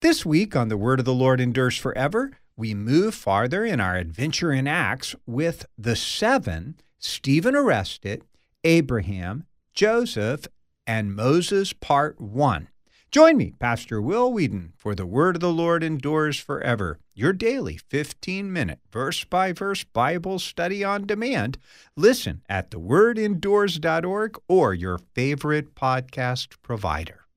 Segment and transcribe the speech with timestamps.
[0.00, 3.96] This week on The Word of the Lord Endures Forever, we move farther in our
[3.96, 8.22] adventure in Acts with the seven Stephen arrested,
[8.62, 9.42] Abraham,
[9.74, 10.46] Joseph,
[10.86, 12.68] and Moses, Part 1.
[13.10, 17.76] Join me, Pastor Will Weedon, for The Word of the Lord Endures Forever, your daily
[17.76, 21.58] 15 minute verse by verse Bible study on demand.
[21.96, 27.27] Listen at thewordendures.org or your favorite podcast provider.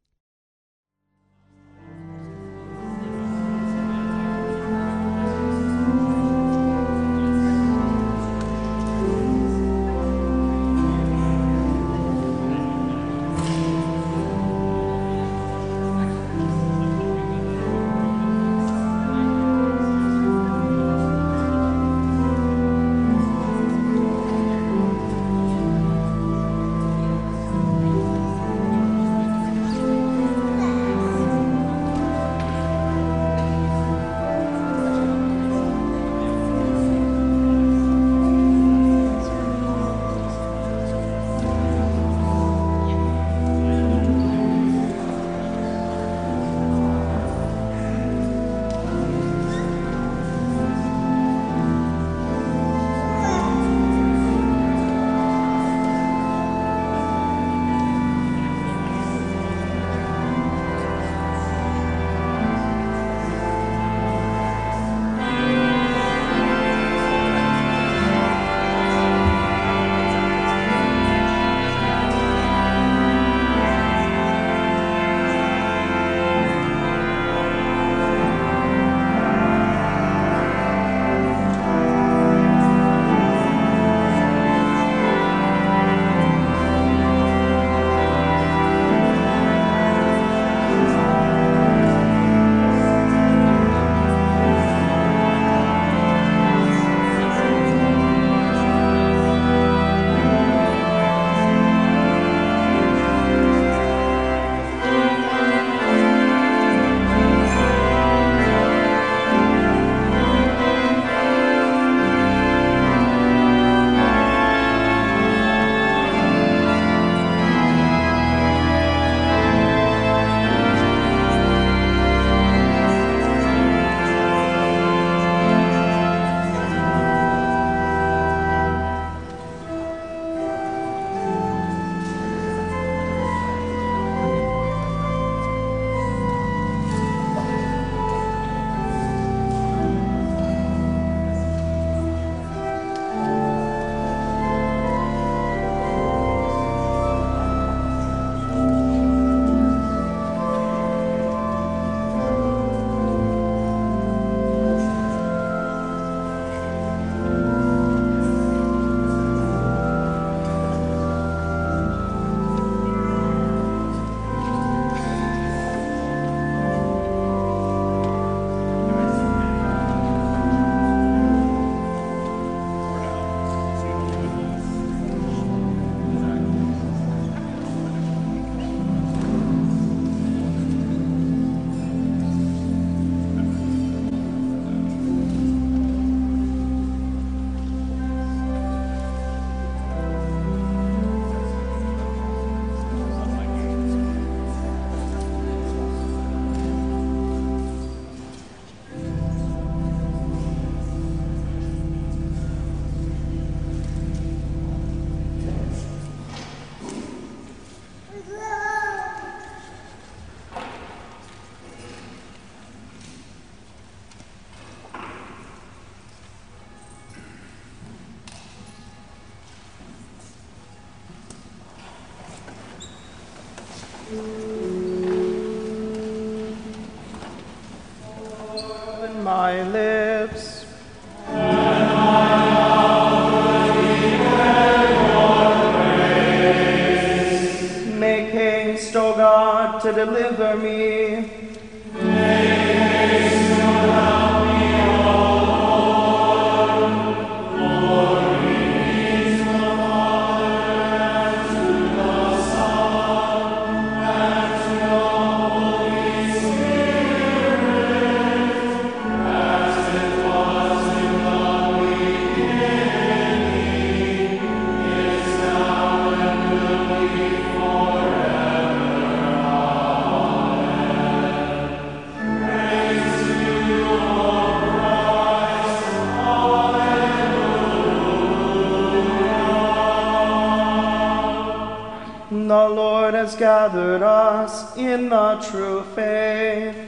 [283.42, 286.81] Gathered us in the true faith.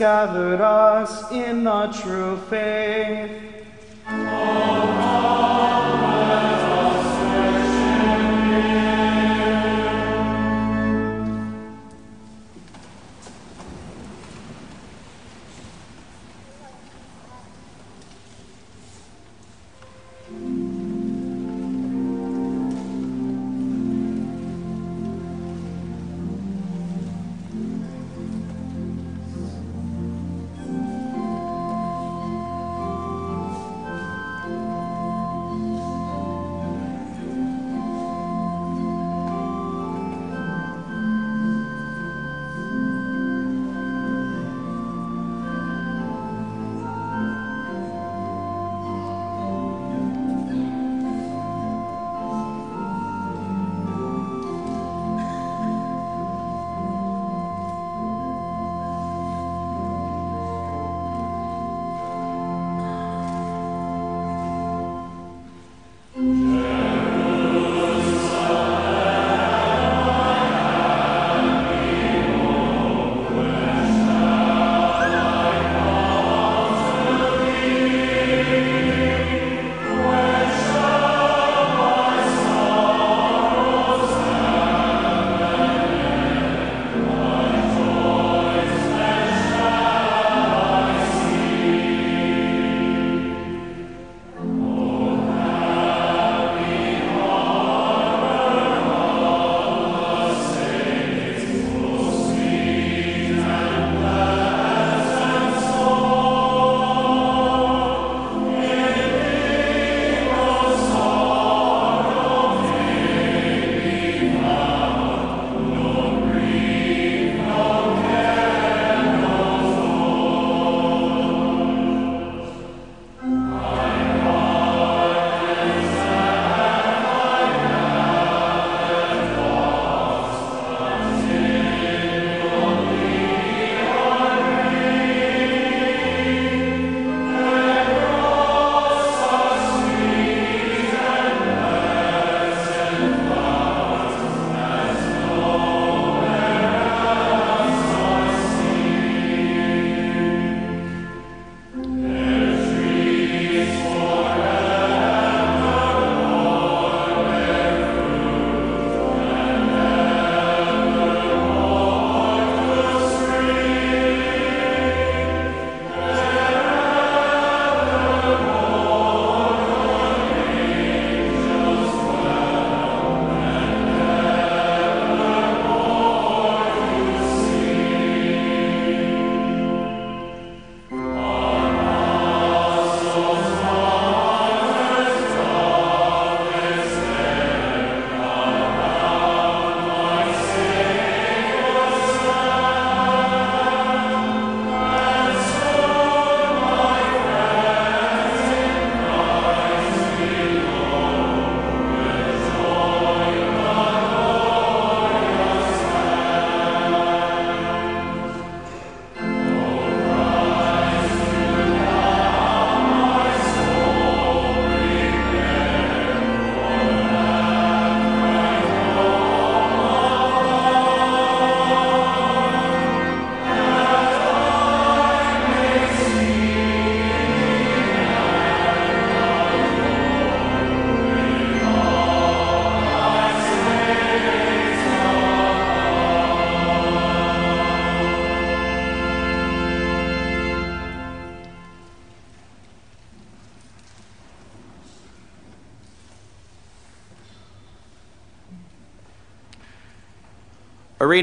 [0.00, 3.09] Gathered us in the true faith.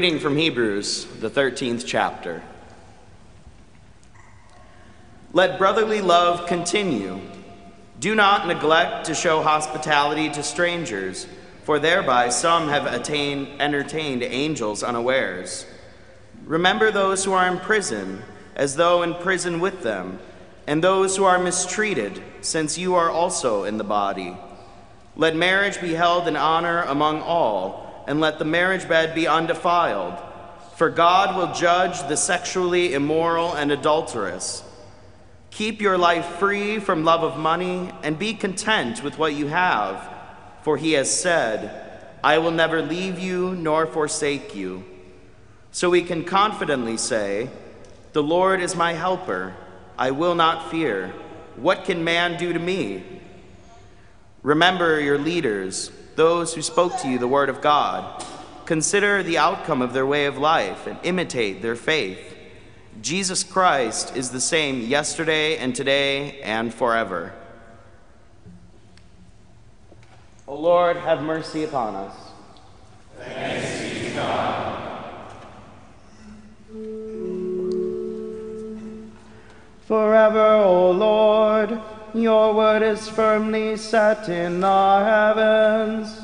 [0.00, 2.40] Reading from Hebrews, the 13th chapter.
[5.32, 7.20] Let brotherly love continue.
[7.98, 11.26] Do not neglect to show hospitality to strangers,
[11.64, 15.66] for thereby some have attained, entertained angels unawares.
[16.44, 18.22] Remember those who are in prison,
[18.54, 20.20] as though in prison with them,
[20.68, 24.36] and those who are mistreated, since you are also in the body.
[25.16, 30.18] Let marriage be held in honor among all, and let the marriage bed be undefiled,
[30.76, 34.64] for God will judge the sexually immoral and adulterous.
[35.50, 40.08] Keep your life free from love of money and be content with what you have,
[40.62, 41.84] for he has said,
[42.24, 44.84] I will never leave you nor forsake you.
[45.70, 47.50] So we can confidently say,
[48.14, 49.54] The Lord is my helper.
[49.98, 51.12] I will not fear.
[51.56, 53.04] What can man do to me?
[54.42, 58.24] Remember your leaders, those who spoke to you the word of God.
[58.66, 62.36] Consider the outcome of their way of life and imitate their faith.
[63.00, 67.32] Jesus Christ is the same yesterday and today and forever.
[70.48, 72.16] O Lord, have mercy upon us.
[73.18, 74.84] Thanks be to God.
[79.86, 81.80] Forever, O Lord,
[82.22, 86.20] your word is firmly set in the heavens.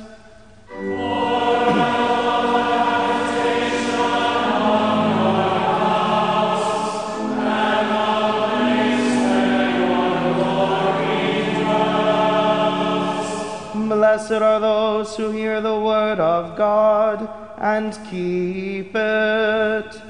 [13.89, 20.03] Blessed are those who hear the word of God and keep it.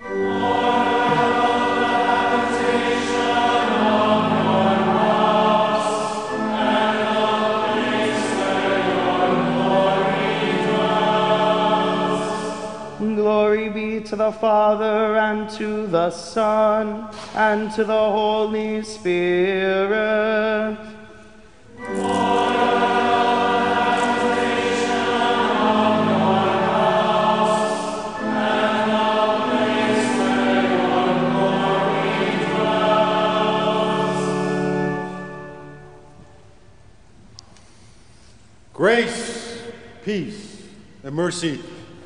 [0.00, 1.07] Glory
[14.08, 20.78] to the Father and to the Son and to the Holy Spirit.
[38.72, 39.62] Grace,
[40.02, 40.62] peace,
[41.02, 41.60] and mercy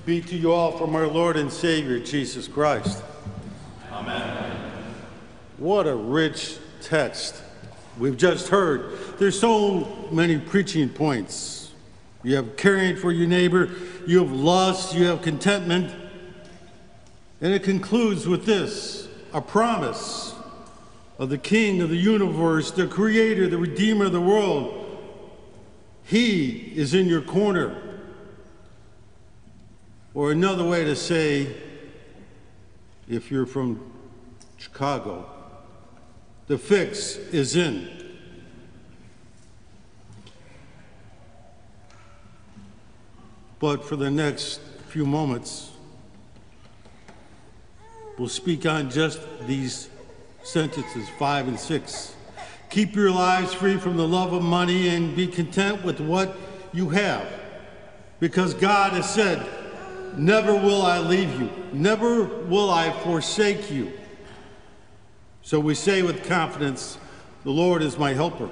[0.05, 3.05] be to you all from our Lord and Savior Jesus Christ.
[3.93, 4.57] Amen.
[5.59, 7.41] What a rich text
[7.99, 8.99] we've just heard.
[9.19, 11.71] There's so many preaching points.
[12.25, 13.71] You have caring for your neighbor,
[14.05, 15.95] you have lust, you have contentment.
[17.41, 20.35] And it concludes with this a promise
[21.21, 24.79] of the King of the universe, the Creator, the Redeemer of the world.
[26.05, 27.82] He is in your corner.
[30.15, 31.57] Or another way to say,
[33.09, 33.93] if you're from
[34.59, 35.27] Chicago,
[36.49, 37.89] the fix is in.
[43.59, 45.71] But for the next few moments,
[48.19, 49.89] we'll speak on just these
[50.43, 52.15] sentences, five and six.
[52.69, 56.37] Keep your lives free from the love of money and be content with what
[56.73, 57.27] you have.
[58.21, 59.47] Because God has said,
[60.17, 63.93] Never will I leave you, never will I forsake you.
[65.43, 66.99] So we say with confidence,
[67.45, 68.49] The Lord is my helper.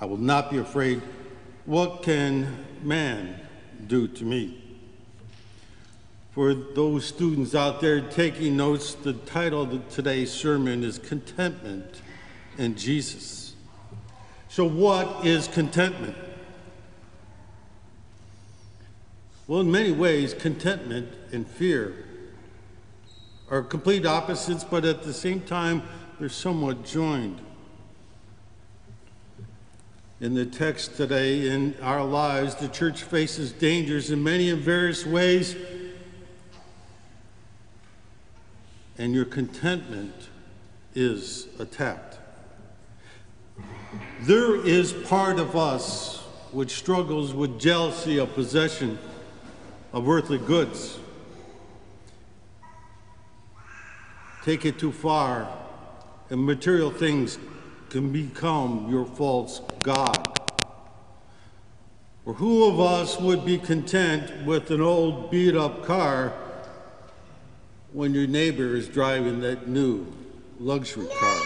[0.00, 1.02] I will not be afraid.
[1.66, 3.40] What can man
[3.86, 4.56] do to me?
[6.30, 12.02] For those students out there taking notes, the title of today's sermon is Contentment
[12.56, 13.54] in Jesus.
[14.48, 16.16] So, what is contentment?
[19.50, 22.04] Well, in many ways, contentment and fear
[23.50, 25.82] are complete opposites, but at the same time,
[26.20, 27.40] they're somewhat joined.
[30.20, 35.04] In the text today, in our lives, the church faces dangers in many and various
[35.04, 35.56] ways,
[38.98, 40.28] and your contentment
[40.94, 42.18] is attacked.
[44.20, 46.18] There is part of us
[46.52, 48.96] which struggles with jealousy of possession
[49.92, 50.98] of earthly goods.
[54.44, 55.48] Take it too far,
[56.30, 57.38] and material things
[57.90, 60.38] can become your false God.
[62.24, 66.32] Or who of us would be content with an old beat up car
[67.92, 70.06] when your neighbor is driving that new
[70.58, 71.40] luxury car?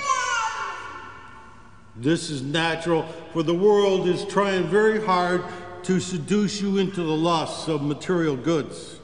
[1.96, 5.44] This is natural, for the world is trying very hard
[5.84, 8.98] to seduce you into the lusts of material goods.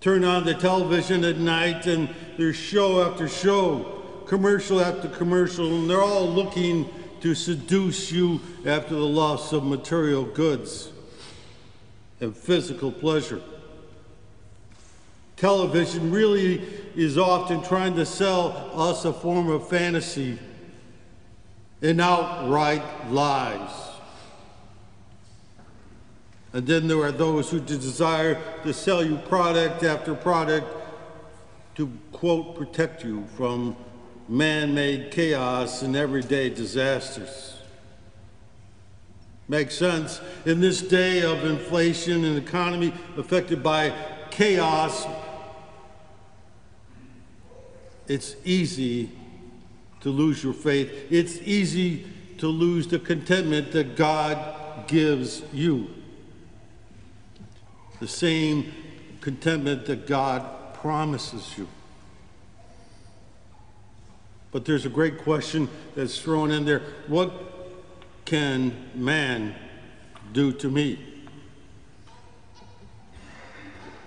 [0.00, 5.90] Turn on the television at night and there's show after show, commercial after commercial, and
[5.90, 6.88] they're all looking
[7.20, 10.92] to seduce you after the loss of material goods
[12.20, 13.42] and physical pleasure.
[15.36, 16.62] Television really
[16.94, 20.38] is often trying to sell us a form of fantasy
[21.82, 23.87] and outright lies.
[26.52, 30.66] And then there are those who desire to sell you product after product
[31.74, 33.76] to, quote, protect you from
[34.28, 37.54] man made chaos and everyday disasters.
[39.48, 40.20] Makes sense.
[40.44, 43.94] In this day of inflation and economy affected by
[44.30, 45.06] chaos,
[48.06, 49.10] it's easy
[50.00, 50.90] to lose your faith.
[51.10, 52.06] It's easy
[52.38, 55.88] to lose the contentment that God gives you.
[58.00, 58.72] The same
[59.20, 61.68] contentment that God promises you.
[64.50, 66.82] But there's a great question that's thrown in there.
[67.06, 67.32] What
[68.24, 69.54] can man
[70.32, 70.98] do to me?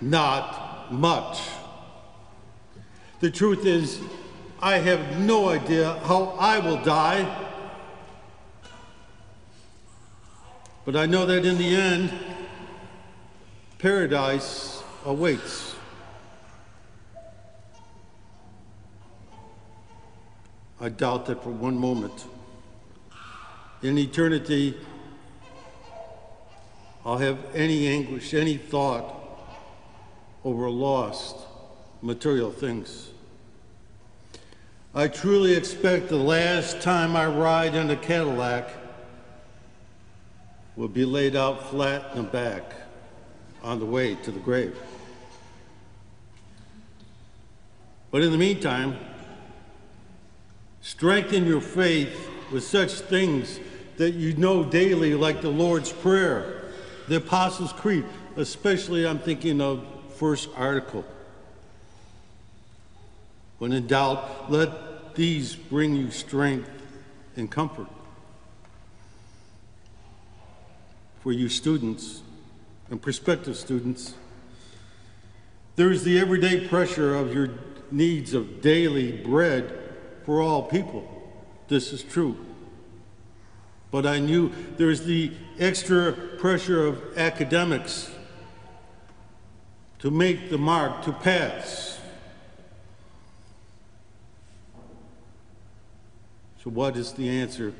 [0.00, 1.40] Not much.
[3.20, 4.00] The truth is,
[4.60, 7.48] I have no idea how I will die.
[10.84, 12.12] But I know that in the end,
[13.82, 15.74] paradise awaits.
[20.80, 22.26] I doubt that for one moment.
[23.82, 24.76] In eternity,
[27.04, 29.16] I'll have any anguish, any thought
[30.44, 31.34] over lost
[32.02, 33.10] material things.
[34.94, 38.68] I truly expect the last time I ride in a Cadillac
[40.76, 42.74] will be laid out flat in the back
[43.62, 44.76] on the way to the grave.
[48.10, 48.96] But in the meantime,
[50.82, 53.58] strengthen your faith with such things
[53.96, 56.64] that you know daily, like the Lord's Prayer,
[57.08, 58.04] the Apostles' Creed,
[58.36, 59.84] especially I'm thinking of
[60.16, 61.04] first article.
[63.58, 66.68] When in doubt, let these bring you strength
[67.36, 67.86] and comfort.
[71.20, 72.22] For you students
[72.92, 74.12] and prospective students,
[75.76, 77.48] there is the everyday pressure of your
[77.90, 79.72] needs of daily bread
[80.26, 81.08] for all people.
[81.68, 82.36] This is true.
[83.90, 88.10] But I knew there is the extra pressure of academics
[90.00, 91.98] to make the mark, to pass.
[96.62, 97.72] So, what is the answer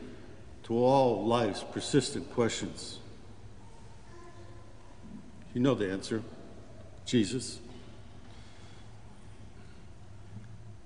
[0.63, 2.99] to all life's persistent questions?
[5.55, 6.23] You know the answer
[7.05, 7.59] Jesus.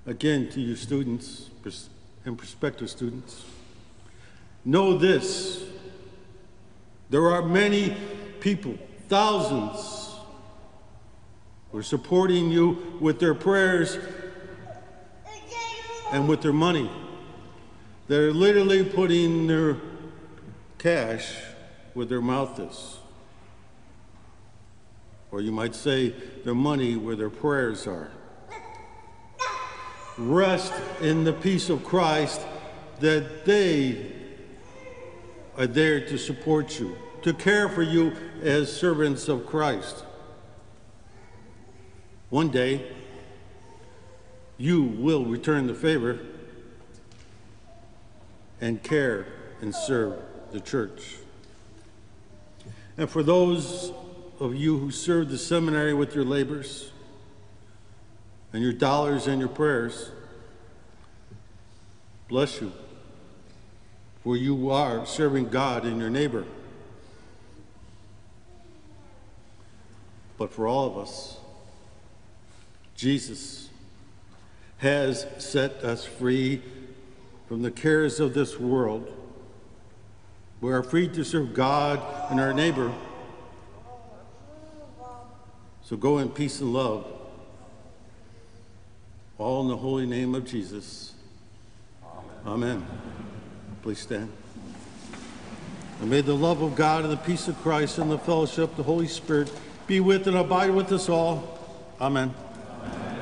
[0.06, 1.50] Again, to you students
[2.24, 3.44] and prospective students,
[4.64, 5.64] know this
[7.08, 7.96] there are many
[8.40, 8.76] people,
[9.08, 10.16] thousands,
[11.70, 13.96] who are supporting you with their prayers
[16.10, 16.90] and with their money.
[18.08, 19.76] They're literally putting their
[20.78, 21.32] cash
[21.94, 22.98] where their mouth is.
[25.36, 26.14] Or you might say
[26.46, 28.10] their money where their prayers are.
[30.16, 30.72] Rest
[31.02, 32.40] in the peace of Christ
[33.00, 34.12] that they
[35.58, 40.06] are there to support you, to care for you as servants of Christ.
[42.30, 42.90] One day,
[44.56, 46.18] you will return the favor
[48.62, 49.26] and care
[49.60, 50.14] and serve
[50.50, 51.16] the church.
[52.96, 53.92] And for those
[54.38, 56.90] of you who serve the seminary with your labors
[58.52, 60.10] and your dollars and your prayers,
[62.28, 62.72] bless you.
[64.22, 66.44] For you are serving God and your neighbor.
[70.36, 71.38] But for all of us,
[72.94, 73.70] Jesus
[74.78, 76.62] has set us free
[77.48, 79.12] from the cares of this world.
[80.60, 82.92] We are free to serve God and our neighbor.
[85.86, 87.06] So go in peace and love.
[89.38, 91.12] All in the holy name of Jesus.
[92.44, 92.78] Amen.
[92.78, 92.86] Amen.
[93.82, 94.32] Please stand.
[96.00, 98.76] And may the love of God and the peace of Christ and the fellowship of
[98.76, 99.52] the Holy Spirit
[99.86, 101.56] be with and abide with us all.
[102.00, 102.34] Amen.
[102.82, 103.15] Our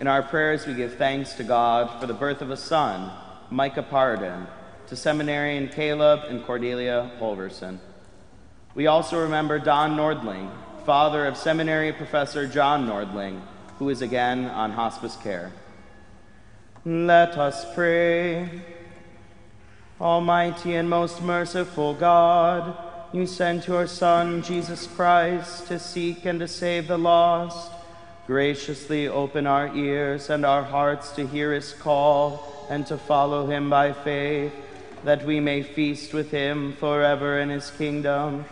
[0.00, 3.12] In our prayers, we give thanks to God for the birth of a son,
[3.50, 4.46] Micah Pardon,
[4.86, 7.78] to seminarian Caleb and Cordelia Holverson.
[8.74, 10.50] We also remember Don Nordling,
[10.86, 13.42] father of seminary professor John Nordling,
[13.78, 15.52] who is again on hospice care.
[16.86, 18.62] Let us pray.
[20.00, 22.74] Almighty and most merciful God,
[23.12, 27.72] you sent your Son, Jesus Christ, to seek and to save the lost.
[28.30, 33.68] Graciously open our ears and our hearts to hear his call and to follow him
[33.68, 34.52] by faith,
[35.02, 38.44] that we may feast with him forever in his kingdom.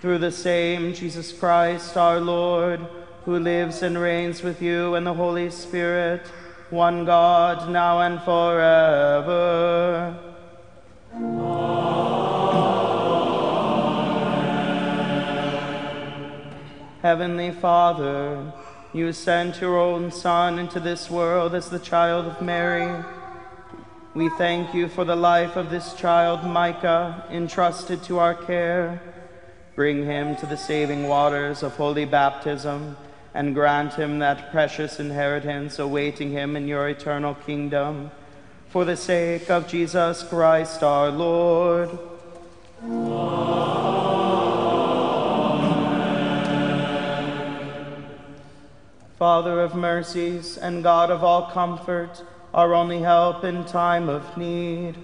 [0.00, 2.80] Through the same Jesus Christ our Lord,
[3.26, 6.26] who lives and reigns with you and the Holy Spirit,
[6.70, 10.18] one God, now and forever.
[11.12, 11.56] Amen.
[17.02, 18.52] Heavenly Father,
[18.96, 23.04] you sent your own Son into this world as the child of Mary.
[24.14, 29.02] We thank you for the life of this child, Micah, entrusted to our care.
[29.74, 32.96] Bring him to the saving waters of holy baptism
[33.34, 38.10] and grant him that precious inheritance awaiting him in your eternal kingdom.
[38.70, 41.90] For the sake of Jesus Christ our Lord.
[49.18, 54.94] Father of mercies and God of all comfort, our only help in time of need,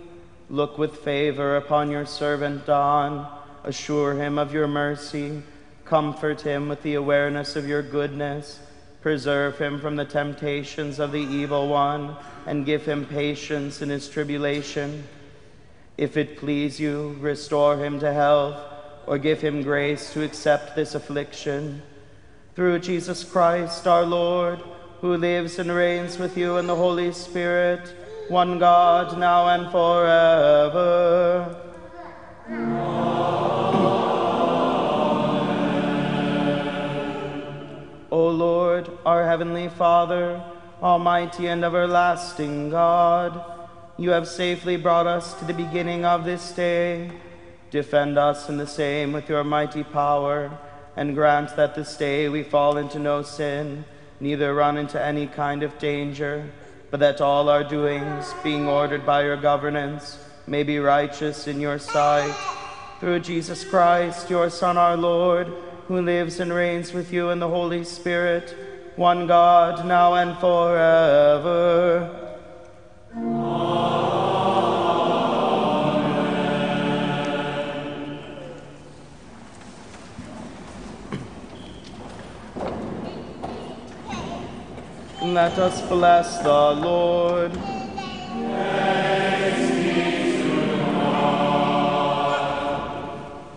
[0.51, 3.27] look with favor upon your servant Don,
[3.65, 5.43] assure him of your mercy,
[5.87, 8.61] comfort him with the awareness of your goodness,
[9.01, 14.11] preserve him from the temptations of the evil one, and give him patience in his
[14.11, 15.05] tribulation.
[15.97, 18.63] If it please you, restore him to health,
[19.07, 21.81] or give him grace to accept this affliction
[22.55, 24.61] through Jesus Christ our Lord,
[25.01, 27.95] who lives and reigns with you in the Holy Spirit,
[28.29, 31.57] one God, now and forever.
[32.49, 32.93] Amen.
[38.11, 40.45] O Lord, our heavenly Father,
[40.83, 43.43] almighty and everlasting God,
[43.97, 47.11] you have safely brought us to the beginning of this day.
[47.71, 50.59] Defend us in the same with your mighty power
[50.97, 53.85] and grant that this day we fall into no sin,
[54.21, 56.51] neither run into any kind of danger,
[56.91, 61.79] but that all our doings, being ordered by your governance, may be righteous in your
[61.79, 62.35] sight.
[63.01, 65.53] Through Jesus Christ, your Son, our Lord,
[65.89, 68.55] who lives and reigns with you in the Holy Spirit,
[68.97, 72.19] one God, now and forever.
[85.23, 87.53] Let us bless the Lord.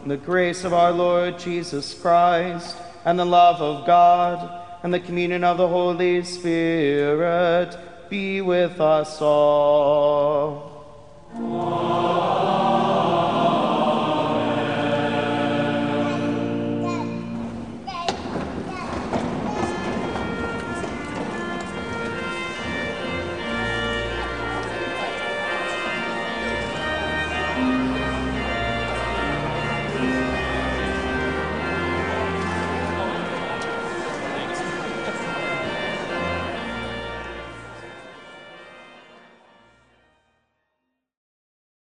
[0.05, 5.43] The grace of our Lord Jesus Christ, and the love of God, and the communion
[5.43, 7.75] of the Holy Spirit
[8.09, 10.64] be with us all.